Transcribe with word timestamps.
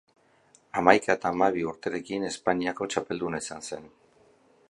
Hamaika 0.79 1.15
eta 1.17 1.31
hamabi 1.33 1.65
urterekin 1.73 2.25
Espainiako 2.31 2.89
txapelduna 2.95 3.45
izan 3.45 3.65
zen. 3.69 3.89